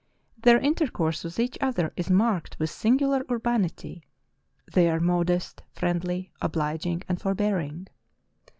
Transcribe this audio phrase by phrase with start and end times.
[0.35, 4.01] "Their intercourse with each other is marked with singular urbanity;
[4.73, 7.85] they are modest, friendly, obliging, and forbearing.